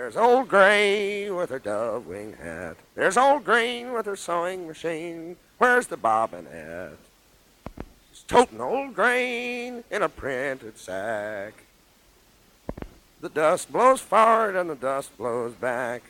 [0.00, 2.78] There's old Gray with her dove wing hat.
[2.94, 5.36] There's old Green with her sewing machine.
[5.58, 6.96] Where's the bobbin at?
[8.10, 11.52] She's toting old Grain in a printed sack.
[13.20, 16.02] The dust blows forward and the dust blows back.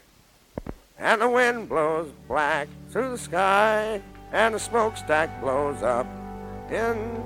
[0.96, 4.00] And the wind blows black through the sky.
[4.30, 6.06] And the smokestack blows up
[6.70, 7.24] in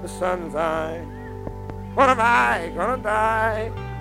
[0.00, 1.00] the sun's eye.
[1.94, 3.91] What am I gonna die?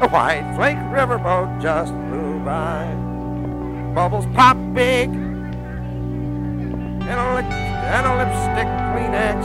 [0.00, 2.84] A white flake riverboat just flew by.
[3.94, 5.08] Bubbles pop big.
[7.08, 9.40] And a, lick, and a lipstick Kleenex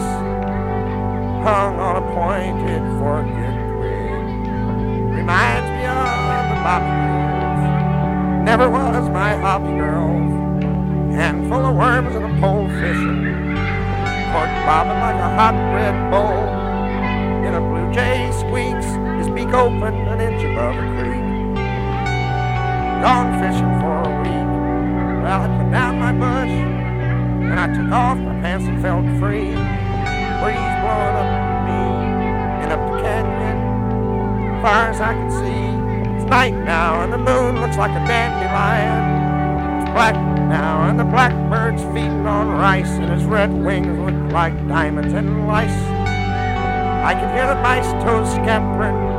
[1.43, 4.11] hung on a pointed forked twig.
[5.15, 8.45] Reminds me of the Bobby girls.
[8.45, 10.31] Never was my hobby girls.
[11.15, 13.41] Handful of worms and a pole fishing.
[14.65, 16.45] Bobbing like a hot red bull.
[17.45, 18.85] In a blue jay squeaks,
[19.21, 21.21] his beak open an inch above a creek.
[23.05, 24.49] Gone fishing for a week.
[25.21, 29.53] Well, I put down my bush and I took off my pants and felt free.
[30.41, 31.29] Breeze blowing up
[31.69, 31.81] me
[32.65, 36.17] and up the canyon, far as I can see.
[36.17, 39.81] It's night now and the moon looks like a dandelion.
[39.81, 40.15] It's black
[40.49, 45.47] now and the blackbird's feeding on rice and his red wings look like diamonds and
[45.47, 46.01] lice.
[47.01, 49.10] I can hear the mice toes scampering,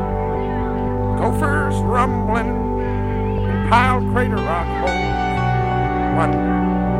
[1.23, 2.51] gophers rumbling,
[3.47, 6.19] and piled crater rock holes.
[6.19, 6.35] One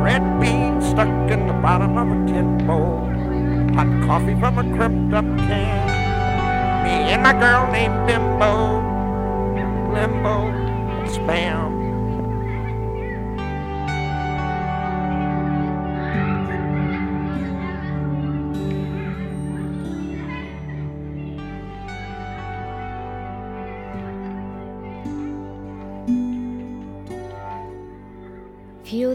[0.01, 3.03] red bean stuck in the bottom of a tin bowl.
[3.75, 6.83] Hot coffee from a crimped up can.
[6.85, 8.79] Me and my girl named Bimbo,
[9.91, 10.37] Limbo,
[11.11, 11.62] Spam.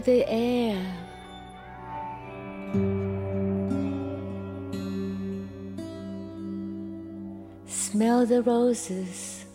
[0.09, 0.81] The air.
[7.67, 9.45] Smell the roses.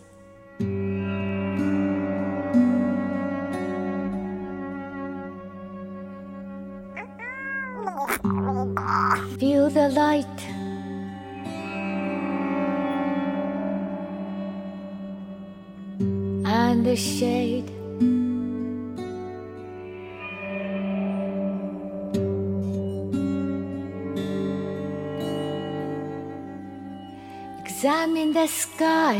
[9.37, 10.39] Feel the light.
[16.45, 17.75] And the shade.
[27.85, 29.13] Examine the sky.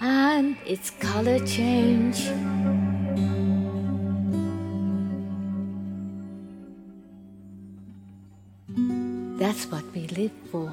[0.00, 2.18] And its color change.
[9.38, 10.72] That's what we live for.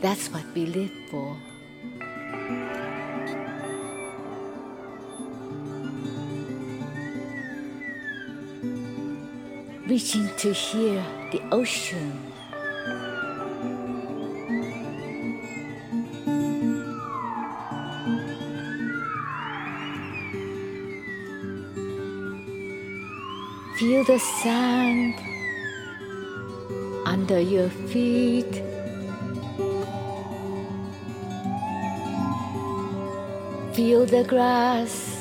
[0.00, 1.36] That's what we live for.
[9.88, 12.10] Reaching to hear the ocean.
[23.78, 25.14] Feel the sand
[27.06, 28.62] under your feet.
[33.72, 35.15] Feel the grass.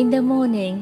[0.00, 0.80] In the morning,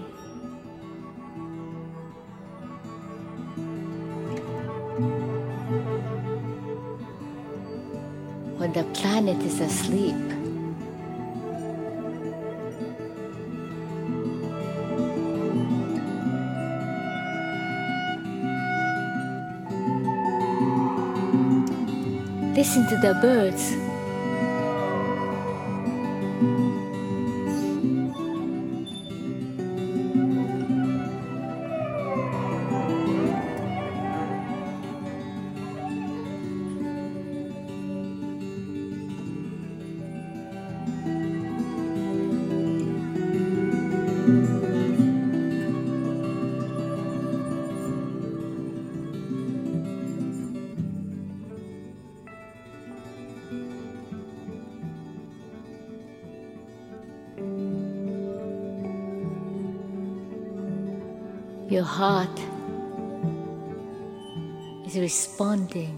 [8.58, 10.14] when the planet is asleep,
[22.54, 23.87] listen to the birds.
[61.78, 62.36] Your heart
[64.84, 65.96] is responding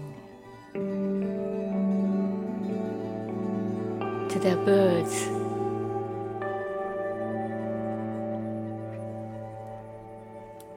[4.29, 5.15] to the birds.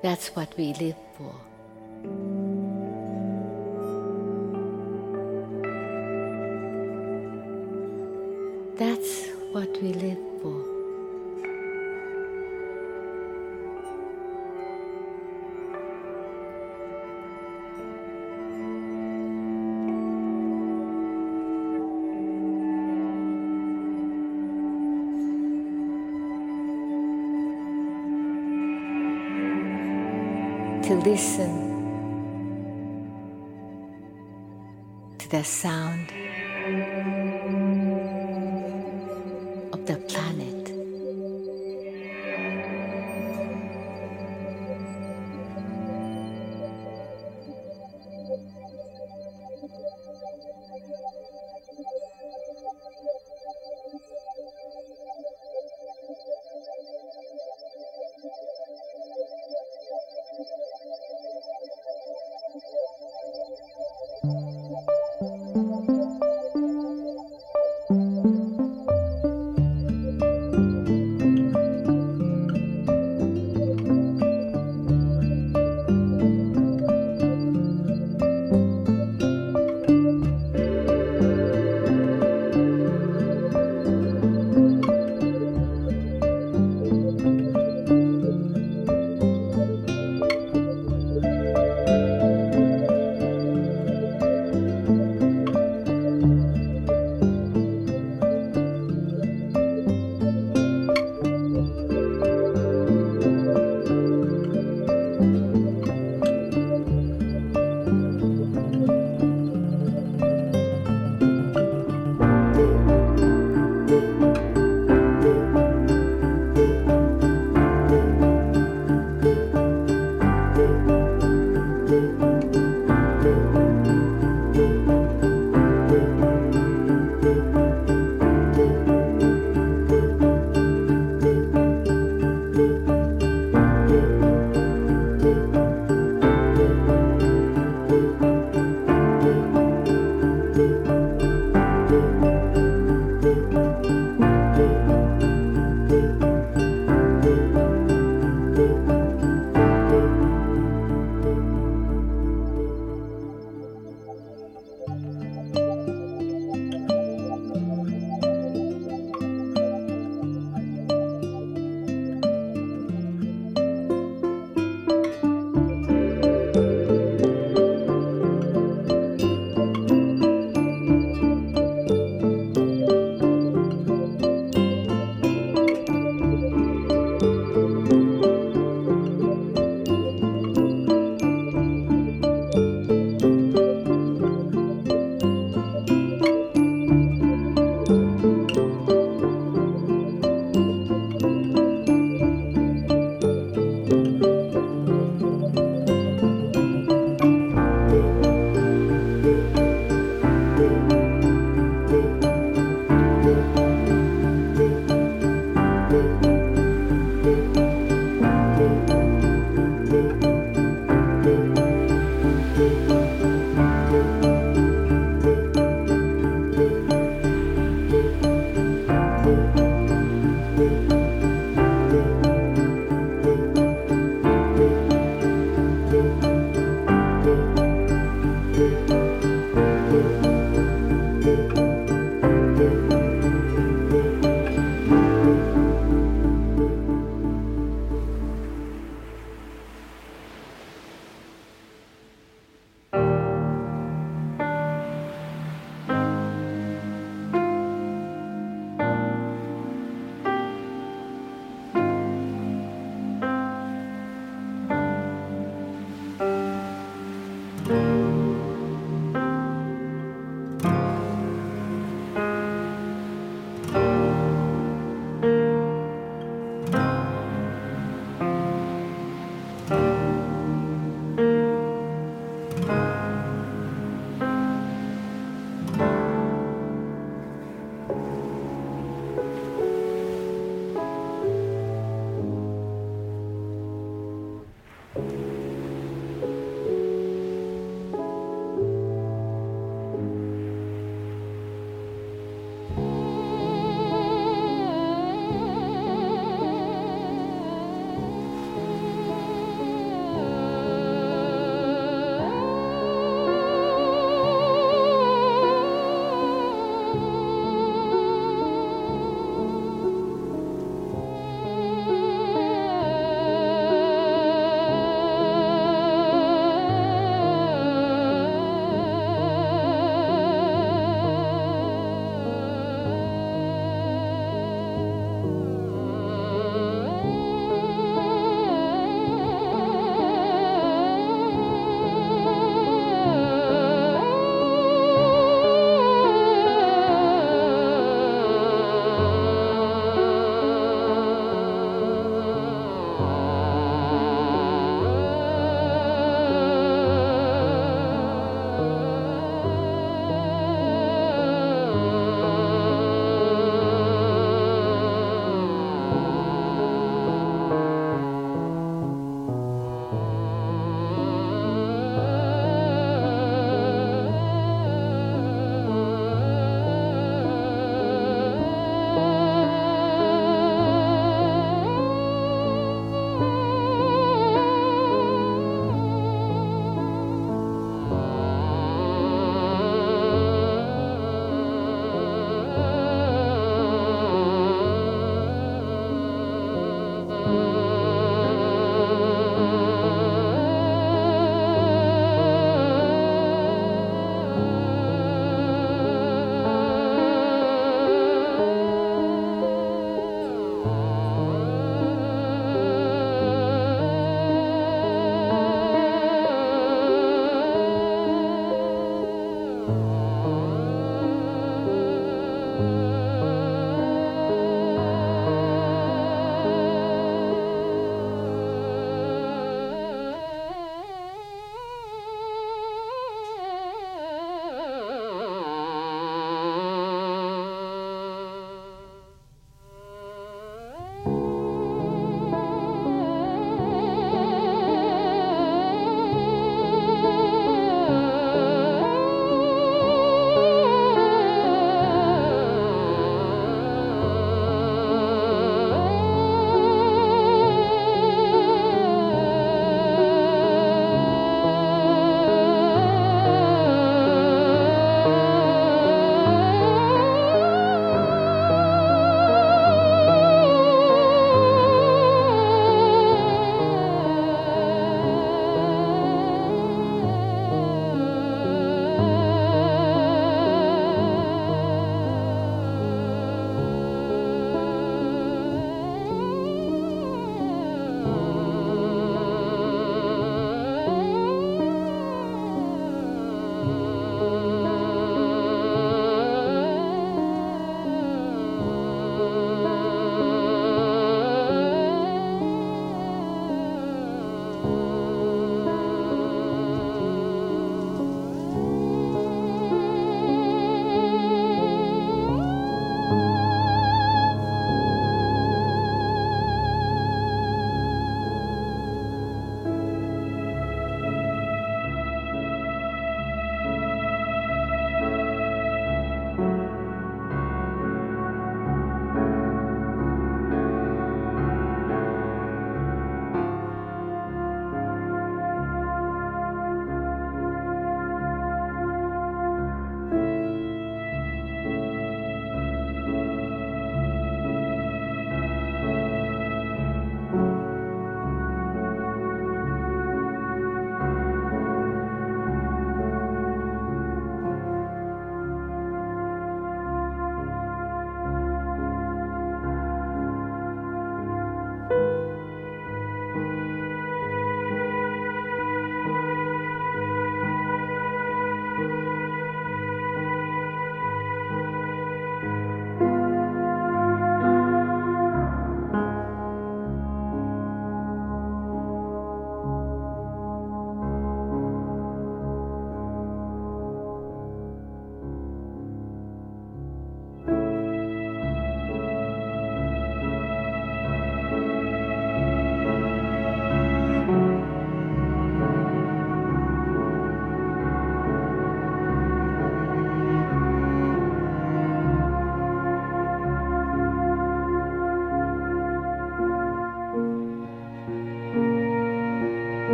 [0.00, 1.34] That's what we live for.
[8.78, 10.35] That's what we live
[31.06, 31.54] listen
[35.18, 36.12] to the sound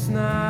[0.00, 0.49] last night.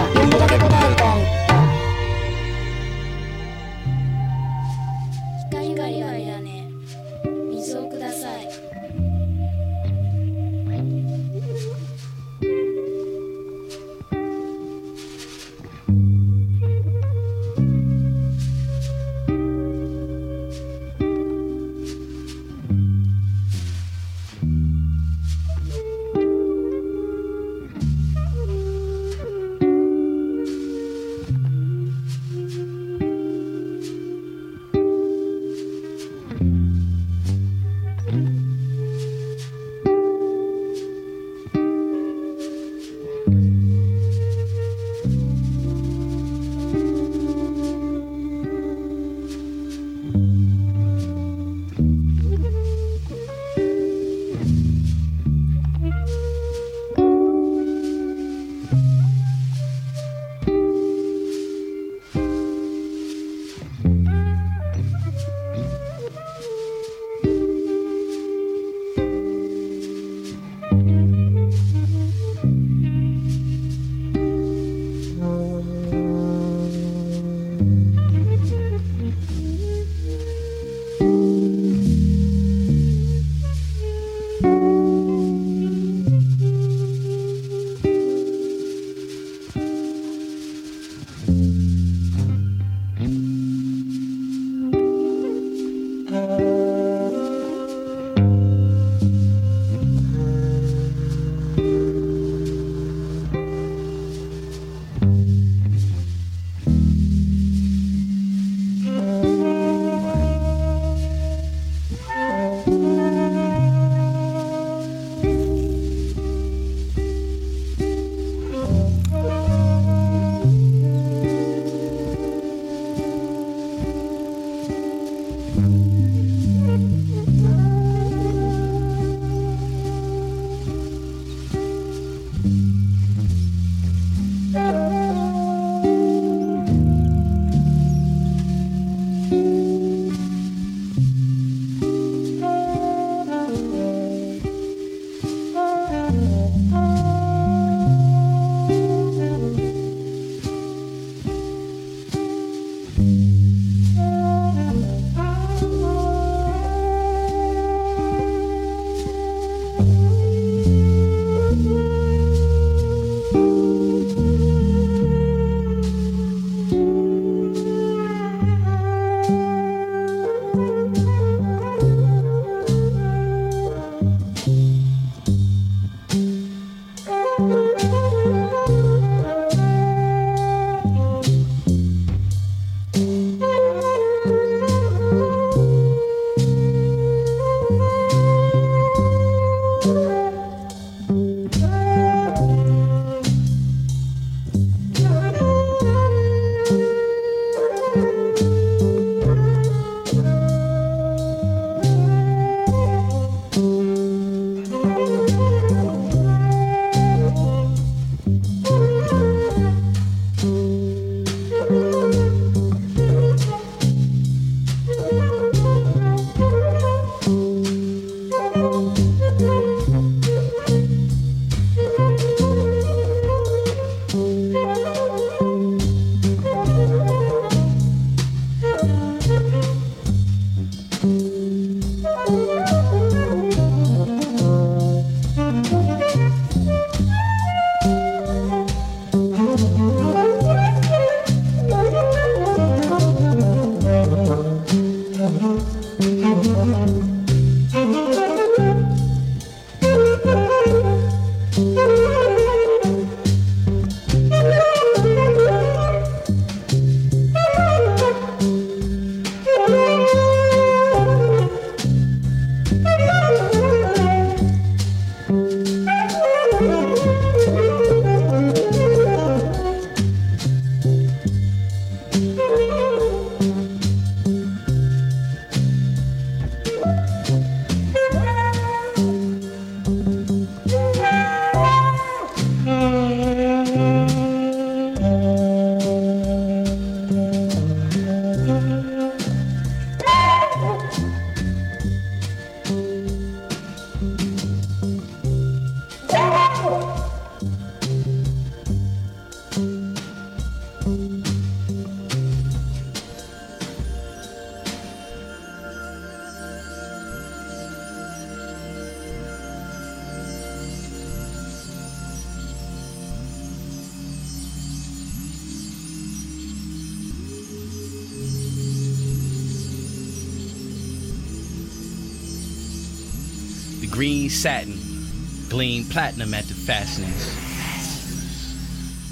[326.01, 327.27] platinum at the fastenings.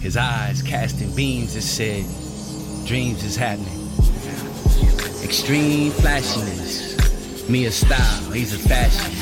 [0.01, 2.03] His eyes casting beams that said,
[2.87, 3.77] Dreams is happening.
[5.23, 9.13] Extreme flashiness, me a style, he's a fashion.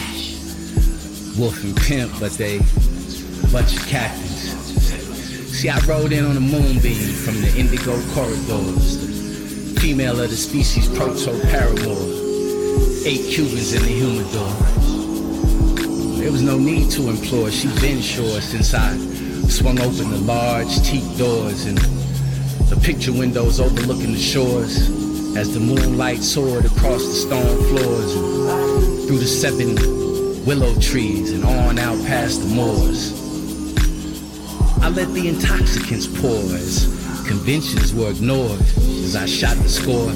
[1.37, 2.59] Wolf and pimp, but they
[3.51, 4.53] bunch of captains.
[5.51, 9.81] See, I rode in on a moonbeam from the indigo corridors.
[9.81, 11.99] Female of the species proto paramour.
[13.05, 14.96] Eight Cubans in the humidor.
[16.27, 18.97] There was no need to implore, she'd been sure since I
[19.47, 21.77] swung open the large teak doors and
[22.67, 24.89] the picture windows overlooking the shores
[25.37, 29.75] as the moonlight soared across the stone floors and through the seven
[30.45, 33.13] willow trees and on out past the moors.
[34.83, 36.87] I let the intoxicants pour as
[37.25, 40.11] conventions were ignored as I shot the score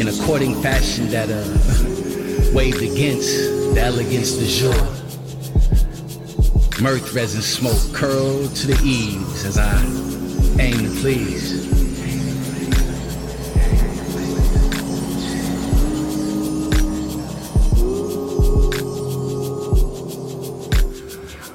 [0.00, 3.28] in a courting fashion that uh, waved against
[3.72, 5.01] the elegance du jour.
[6.82, 9.84] Mirth resin smoke curled to the eaves as I
[10.60, 11.70] aim to please.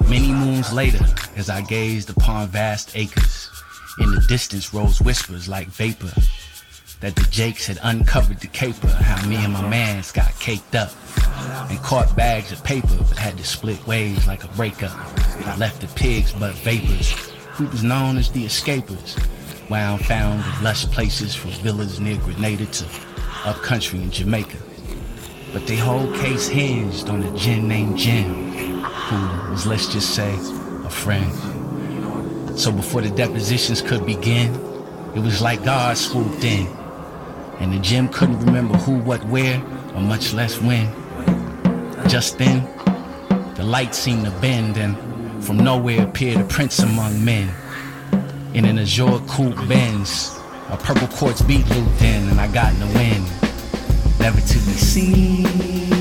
[0.10, 1.04] Many moons later,
[1.36, 3.49] as I gazed upon vast acres,
[3.99, 6.14] in the distance rose whispers like vapor
[7.02, 10.94] that the Jakes had uncovered the caper, how me and my mans got caked up
[11.69, 14.91] and caught bags of paper but had to split ways like a breakup.
[15.45, 17.11] I left the pigs but vapors,
[17.53, 19.18] who was known as the escapers,
[19.69, 22.85] wound found in lush places from villas near Grenada to
[23.45, 24.57] upcountry in Jamaica.
[25.53, 28.53] But the whole case hinged on a gin named Jim,
[28.84, 30.35] who was, let's just say,
[30.84, 31.31] a friend.
[32.60, 34.53] So before the depositions could begin,
[35.15, 36.68] it was like God swooped in
[37.60, 39.61] and the Jim couldn't remember who, what, where,
[39.95, 40.88] or much less when.
[42.07, 42.65] Just then,
[43.55, 44.95] the light seemed to bend, and
[45.43, 47.53] from nowhere appeared a prince among men.
[48.53, 50.39] In an azure coupe Benz,
[50.69, 53.25] a purple quartz beat looped in, and I got in the wind.
[54.19, 55.97] Never to be seen.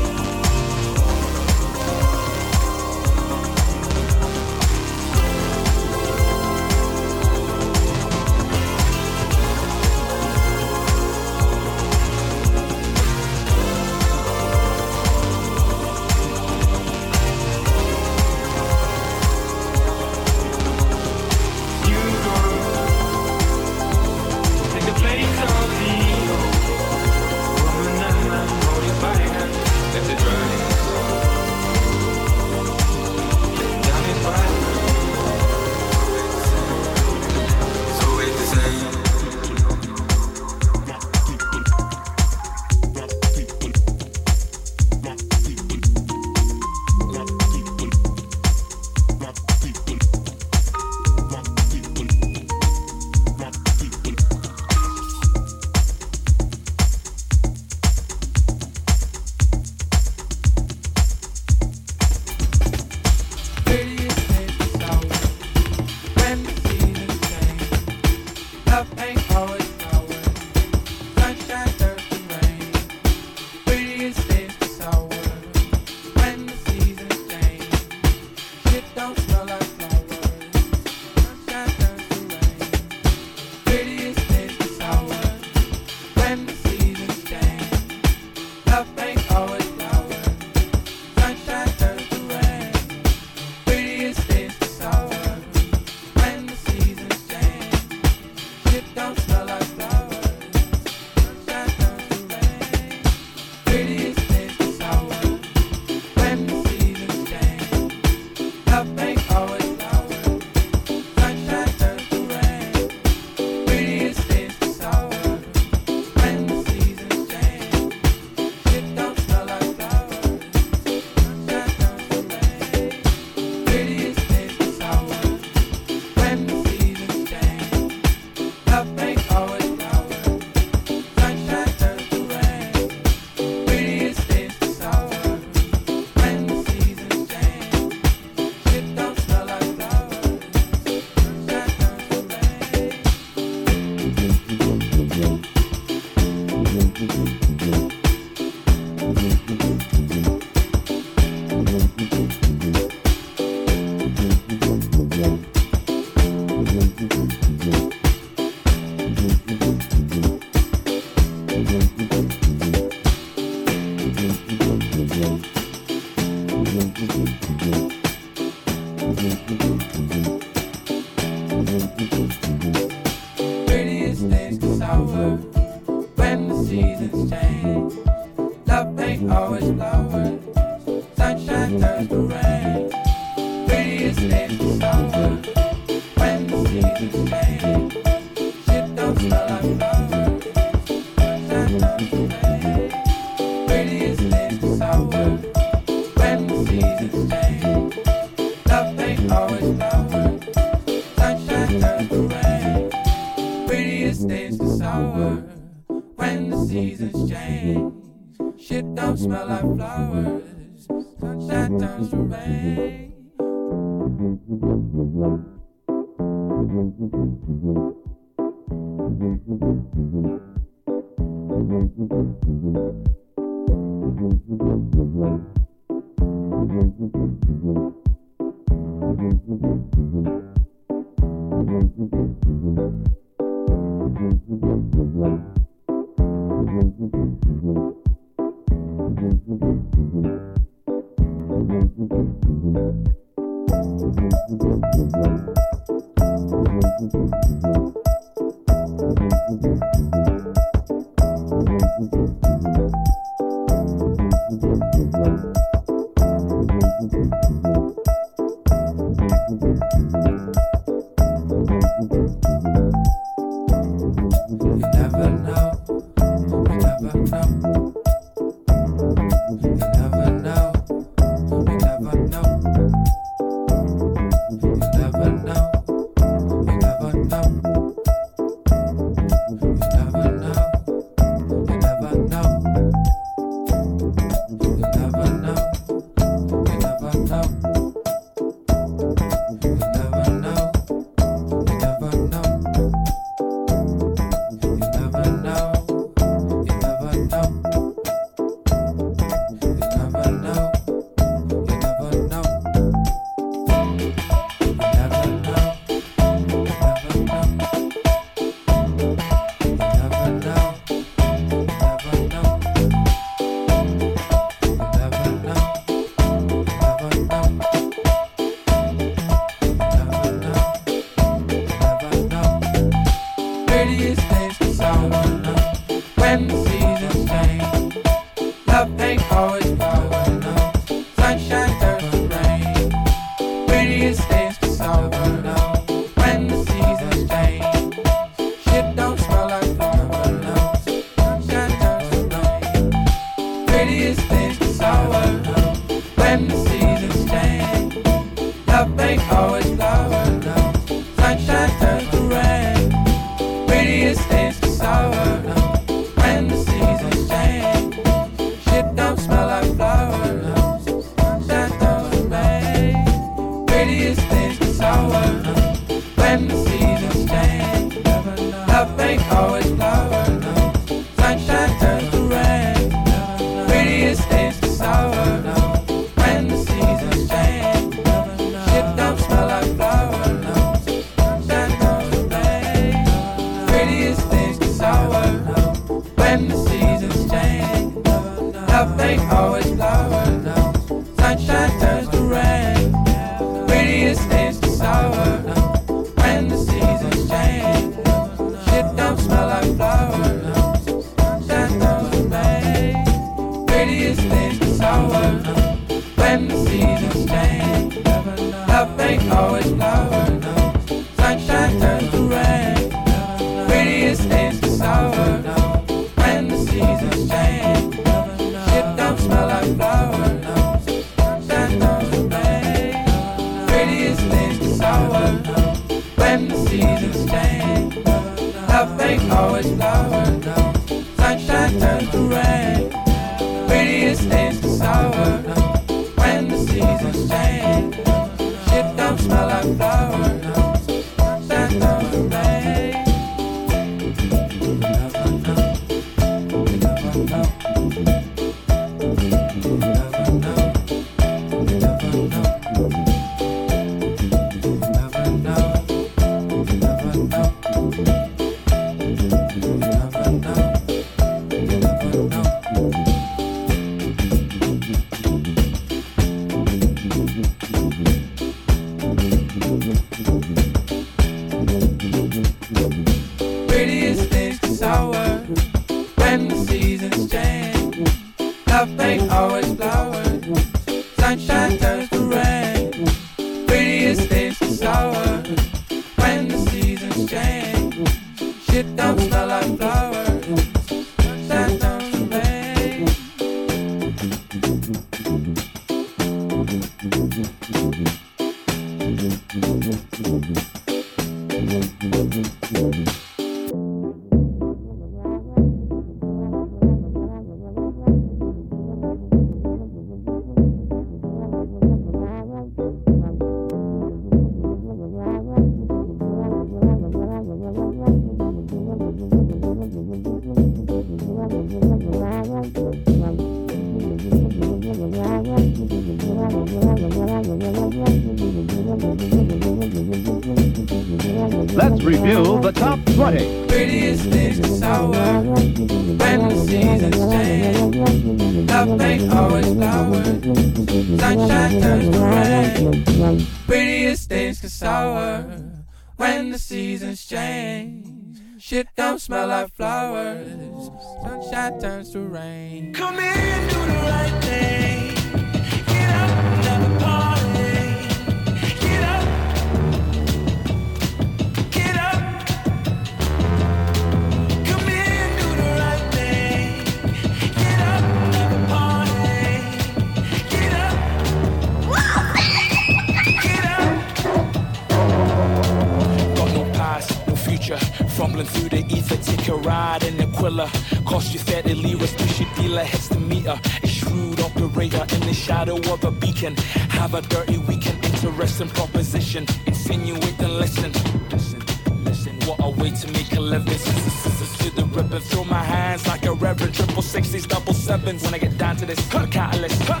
[581.20, 582.14] Ausgefährte Lyrics,
[582.56, 583.60] Dealer to meet her.
[583.82, 586.56] A shrewd operator in the shadow of a beacon.
[586.88, 589.46] Have a dirty weekend, interesting proposition.
[589.66, 590.90] Insinuate and listen.
[591.28, 591.62] Listen,
[592.04, 592.32] listen.
[592.46, 593.76] What a way to make a living.
[593.76, 596.74] Scissors to the ribbon, throw my hands like a reverend.
[596.74, 598.22] Triple sixes, double sevens.
[598.22, 599.78] When I get down to this, cut catalyst.
[599.86, 600.00] Cut.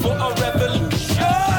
[0.00, 1.57] For a revolution.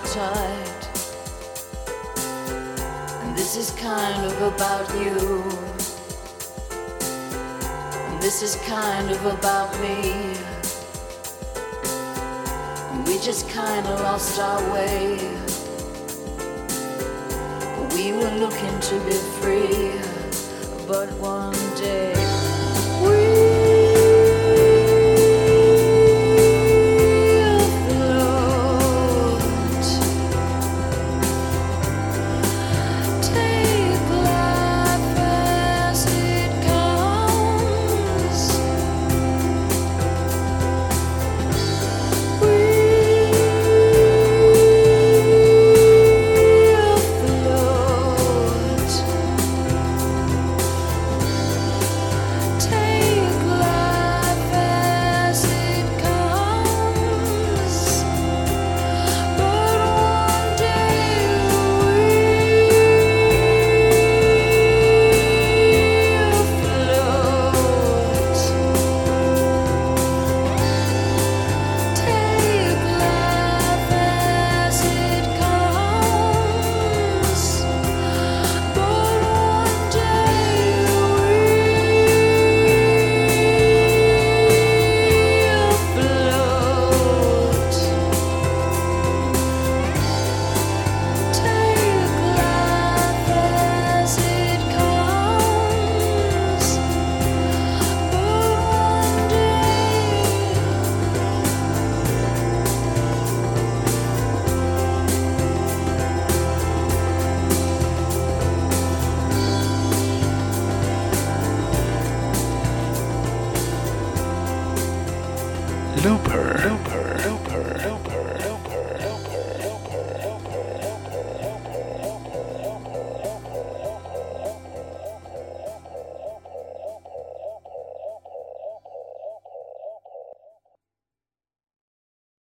[0.00, 0.88] Tight.
[3.22, 5.42] And this is kind of about you.
[8.06, 10.34] And this is kind of about me.
[13.06, 15.18] We just kinda lost our way.
[17.94, 19.37] We were looking to be